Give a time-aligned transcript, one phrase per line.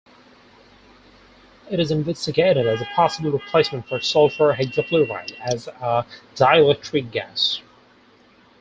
[1.69, 7.61] It is investigated as a possible replacement for sulfur hexafluoride as a dielectric gas.